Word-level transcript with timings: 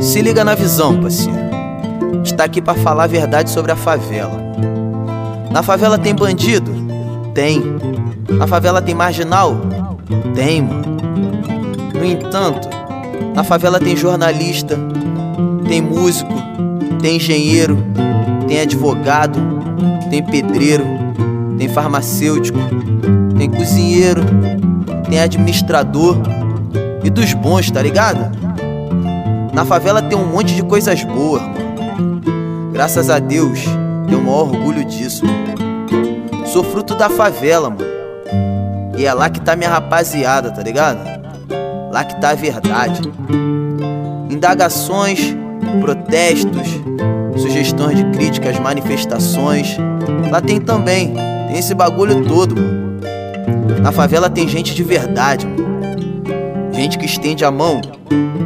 Se 0.00 0.22
liga 0.22 0.44
na 0.44 0.54
visão, 0.54 1.00
parceiro. 1.00 1.38
Está 2.24 2.44
aqui 2.44 2.62
para 2.62 2.74
falar 2.74 3.04
a 3.04 3.06
verdade 3.06 3.50
sobre 3.50 3.72
a 3.72 3.76
favela. 3.76 4.40
Na 5.50 5.62
favela 5.62 5.98
tem 5.98 6.14
bandido? 6.14 6.72
Tem. 7.34 7.62
Na 8.30 8.46
favela 8.46 8.80
tem 8.80 8.94
marginal? 8.94 9.56
Tem, 10.34 10.62
mano. 10.62 10.96
No 11.94 12.04
entanto, 12.04 12.68
na 13.34 13.42
favela 13.42 13.78
tem 13.78 13.96
jornalista, 13.96 14.78
tem 15.66 15.80
músico, 15.80 16.32
tem 17.00 17.16
engenheiro, 17.16 17.78
tem 18.46 18.60
advogado, 18.60 19.38
tem 20.10 20.22
pedreiro, 20.22 20.84
tem 21.58 21.68
farmacêutico, 21.68 22.58
tem 23.36 23.50
cozinheiro, 23.50 24.22
tem 25.08 25.20
administrador 25.20 26.16
e 27.06 27.10
dos 27.10 27.32
bons, 27.34 27.70
tá 27.70 27.80
ligado? 27.80 28.36
Na 29.52 29.64
favela 29.64 30.02
tem 30.02 30.18
um 30.18 30.26
monte 30.26 30.56
de 30.56 30.62
coisas 30.64 31.04
boas, 31.04 31.40
mano. 31.40 32.20
Graças 32.72 33.08
a 33.08 33.20
Deus, 33.20 33.60
tenho 34.08 34.20
o 34.20 34.24
maior 34.24 34.48
orgulho 34.48 34.84
disso. 34.84 35.24
Sou 36.46 36.64
fruto 36.64 36.96
da 36.96 37.08
favela, 37.08 37.70
mano. 37.70 37.86
E 38.98 39.06
é 39.06 39.14
lá 39.14 39.30
que 39.30 39.40
tá 39.40 39.54
minha 39.54 39.70
rapaziada, 39.70 40.50
tá 40.50 40.60
ligado? 40.62 40.98
Lá 41.92 42.02
que 42.02 42.20
tá 42.20 42.30
a 42.30 42.34
verdade. 42.34 43.02
Indagações, 44.28 45.36
protestos, 45.80 46.68
sugestões 47.36 47.98
de 47.98 48.04
críticas, 48.10 48.58
manifestações. 48.58 49.76
Lá 50.28 50.40
tem 50.40 50.60
também, 50.60 51.14
tem 51.46 51.56
esse 51.56 51.72
bagulho 51.72 52.24
todo, 52.24 52.56
mano. 52.56 53.00
Na 53.80 53.92
favela 53.92 54.28
tem 54.28 54.48
gente 54.48 54.74
de 54.74 54.82
verdade, 54.82 55.46
mano. 55.46 55.75
Gente 56.76 56.98
que 56.98 57.06
estende 57.06 57.42
a 57.42 57.50
mão 57.50 57.80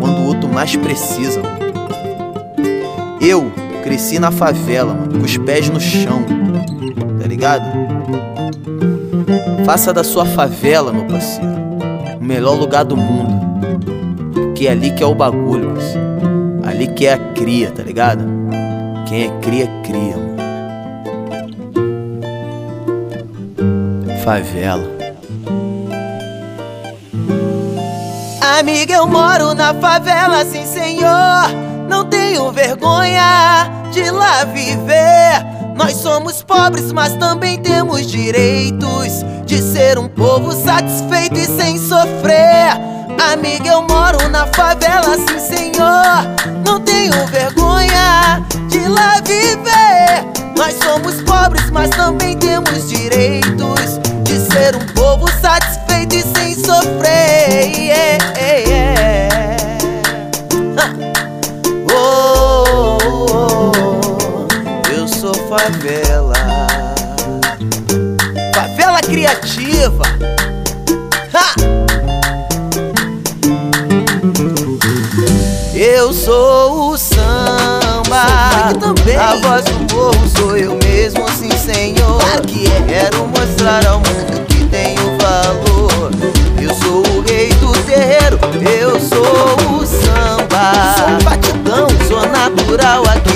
quando 0.00 0.20
o 0.20 0.26
outro 0.28 0.48
mais 0.48 0.74
precisa, 0.74 1.42
mano. 1.42 1.58
Eu 3.20 3.52
cresci 3.82 4.18
na 4.18 4.30
favela, 4.30 4.94
mano, 4.94 5.18
com 5.18 5.24
os 5.26 5.36
pés 5.36 5.68
no 5.68 5.78
chão, 5.78 6.24
tá 7.20 7.28
ligado? 7.28 7.66
Faça 9.66 9.92
da 9.92 10.02
sua 10.02 10.24
favela, 10.24 10.90
meu 10.90 11.04
parceiro, 11.04 11.54
o 12.18 12.24
melhor 12.24 12.58
lugar 12.58 12.84
do 12.84 12.96
mundo. 12.96 13.44
Porque 14.32 14.68
é 14.68 14.70
ali 14.70 14.90
que 14.90 15.02
é 15.02 15.06
o 15.06 15.14
bagulho, 15.14 15.72
parceiro. 15.74 16.14
Ali 16.64 16.86
que 16.86 17.04
é 17.04 17.12
a 17.12 17.18
cria, 17.18 17.70
tá 17.70 17.82
ligado? 17.82 18.24
Quem 19.06 19.24
é 19.24 19.28
cria, 19.40 19.66
cria, 19.82 20.16
mano. 20.16 20.34
Favela. 24.24 24.93
Amiga, 28.58 28.94
eu 28.94 29.08
moro 29.08 29.52
na 29.52 29.74
favela, 29.74 30.44
sim 30.44 30.64
senhor. 30.64 31.50
Não 31.88 32.04
tenho 32.04 32.52
vergonha 32.52 33.68
de 33.90 34.08
lá 34.12 34.44
viver. 34.44 35.44
Nós 35.74 35.96
somos 35.96 36.40
pobres, 36.40 36.92
mas 36.92 37.16
também 37.16 37.60
temos 37.60 38.06
direitos 38.06 39.24
de 39.44 39.60
ser 39.60 39.98
um 39.98 40.06
povo 40.06 40.52
satisfeito 40.52 41.36
e 41.36 41.46
sem 41.46 41.78
sofrer. 41.78 42.78
Amiga, 43.32 43.70
eu 43.70 43.82
moro 43.82 44.28
na 44.28 44.46
favela, 44.46 45.16
sim 45.16 45.40
senhor. 45.40 46.62
Não 46.64 46.78
tenho 46.78 47.26
vergonha 47.26 48.40
de 48.68 48.86
lá 48.86 49.20
viver. 49.24 50.24
Nós 50.56 50.74
somos 50.74 51.20
pobres, 51.22 51.68
mas 51.70 51.90
também 51.90 52.38
temos 52.38 52.88
direitos 52.88 53.98
de 54.22 54.38
ser 54.52 54.76
um 54.76 54.86
povo 54.94 55.28
satisfeito 55.40 55.83
favela. 65.64 66.34
Favela 68.54 69.00
criativa. 69.00 70.02
Ha! 71.32 71.54
Eu 75.74 76.12
sou 76.12 76.90
o 76.90 76.98
samba. 76.98 77.24
A 79.18 79.36
voz 79.36 79.64
do 79.64 79.94
morro 79.94 80.28
sou 80.36 80.56
eu 80.56 80.78
mesmo, 80.84 81.26
sim, 81.30 81.50
senhor. 81.56 82.20
Claro 82.20 82.42
que 82.42 82.66
é. 82.66 82.82
Quero 82.86 83.26
mostrar 83.28 83.86
ao 83.86 84.00
mundo 84.00 84.46
que 84.46 84.66
tenho 84.66 85.16
valor. 85.18 86.10
Eu 86.60 86.74
sou 86.74 87.00
o 87.00 87.22
rei 87.22 87.48
do 87.54 87.72
terreiro, 87.84 88.38
eu 88.70 89.00
sou 89.00 89.78
o 89.78 89.86
samba. 89.86 90.72
Sou 90.98 91.24
batidão. 91.24 91.86
Sou 92.06 92.26
natural 92.28 93.02
aqui 93.04 93.33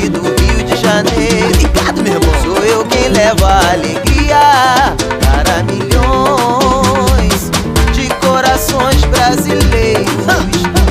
leva 3.28 3.72
alegria 3.72 4.96
para 5.20 5.62
milhões 5.64 7.50
de 7.92 8.08
corações 8.26 9.04
brasileiros. 9.04 10.08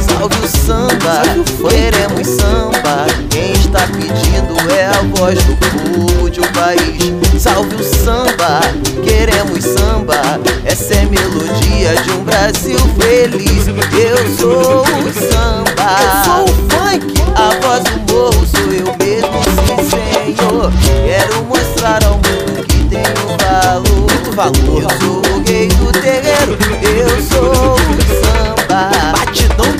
Salve 0.06 0.46
o 0.46 0.48
samba, 0.48 1.24
queremos 1.68 2.28
samba. 2.28 3.08
Quem 3.32 3.54
está 3.54 3.88
pedindo 3.88 4.56
é 4.72 4.86
a 4.86 5.02
voz 5.16 5.40
do 5.46 5.56
povo 5.56 6.30
de 6.30 6.40
um 6.40 6.52
país. 6.52 7.42
Salve 7.42 7.76
o 7.76 7.84
samba, 7.84 8.62
queremos 9.04 9.64
samba. 9.64 10.40
Essa 10.64 10.94
é 10.94 11.02
a 11.02 11.06
melodia 11.06 11.96
de 12.04 12.12
um 12.12 12.24
Brasil 12.24 12.80
feliz. 13.00 13.68
Eu 13.68 14.38
sou 14.38 14.82
o 14.82 15.14
samba. 15.14 15.98
Eu 16.04 16.24
sou 16.24 16.44
o 16.44 16.70
funk. 16.70 17.14
A 17.36 17.66
voz 17.66 17.84
do 17.84 17.97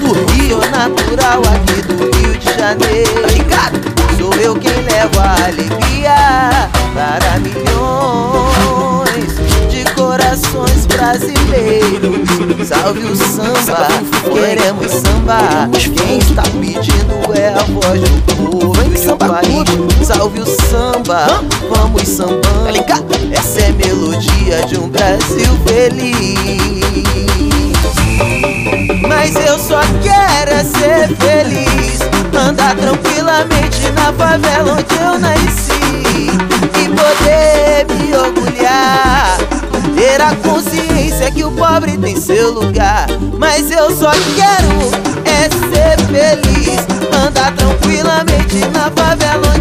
do 0.08 0.14
Rio. 0.34 0.58
Natural 0.72 1.42
aqui 1.54 1.82
do 1.82 1.96
Rio 2.18 2.38
de 2.38 2.46
Tá 2.46 2.58
Janeiro 2.58 3.28
ligado? 3.28 3.80
Sou 4.18 4.34
eu 4.36 4.56
quem 4.56 4.72
leva 4.84 5.22
a 5.22 5.46
alegria 5.46 6.70
para 6.94 7.40
milhões 7.40 9.36
de 9.70 9.84
corações 9.94 10.86
brasileiros. 10.86 12.28
Salve 12.68 13.04
o 13.06 13.16
samba, 13.16 13.88
queremos 14.34 14.92
samba. 14.92 15.70
Quem 15.96 16.18
está 16.20 16.44
pedindo 16.44 17.34
é 17.36 17.50
a 17.50 17.64
voz 17.64 18.02
do 18.02 18.36
povo 18.36 18.74
Vem 18.74 18.96
samba 18.96 19.28
país. 19.28 20.08
Salve 20.08 20.40
o 20.42 20.46
samba, 20.46 21.28
vamos 21.70 22.02
Tá 22.02 22.08
sambando. 22.08 22.72
ligado? 22.72 23.06
Essa 23.32 23.60
é 23.62 23.70
a 23.70 23.74
melodia 23.74 24.66
de 24.68 24.78
um 24.80 24.88
Brasil 24.90 25.58
feliz. 25.66 27.57
Mas 29.08 29.36
eu 29.36 29.58
só 29.58 29.82
quero 30.02 30.52
é 30.52 30.64
ser 30.64 31.16
feliz. 31.18 32.00
Andar 32.38 32.76
tranquilamente 32.76 33.92
na 33.94 34.14
favela 34.14 34.74
onde 34.74 34.96
eu 34.96 35.20
nasci. 35.20 36.30
E 36.80 36.90
poder 36.90 37.86
me 37.96 38.16
orgulhar. 38.16 39.38
Ter 39.96 40.22
a 40.22 40.36
consciência 40.36 41.32
que 41.32 41.44
o 41.44 41.52
pobre 41.52 41.98
tem 41.98 42.16
seu 42.16 42.52
lugar. 42.52 43.08
Mas 43.38 43.72
eu 43.72 43.90
só 43.96 44.12
quero 44.12 45.08
é 45.26 45.50
ser 45.50 45.98
feliz. 46.08 46.80
Andar 47.26 47.54
tranquilamente 47.54 48.60
na 48.74 48.92
favela 48.92 49.48
onde 49.56 49.57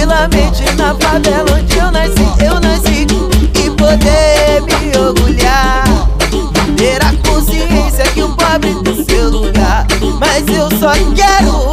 Tranquilamente 0.00 0.62
na 0.76 0.94
favela 0.94 1.58
onde 1.58 1.76
eu 1.76 1.90
nasci 1.90 2.24
Eu 2.42 2.58
nasci 2.58 3.06
e 3.54 3.70
poder 3.72 4.62
me 4.62 4.98
orgulhar. 4.98 5.84
Ter 6.74 7.04
a 7.04 7.12
consciência 7.28 8.04
que 8.14 8.22
o 8.22 8.30
pobre 8.30 8.74
tem 8.82 9.04
seu 9.04 9.28
lugar 9.28 9.86
Mas 10.18 10.48
eu 10.48 10.70
só 10.78 10.92
quero 11.14 11.69